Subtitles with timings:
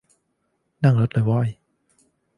[0.83, 1.47] นั่งรถเลย ว้อย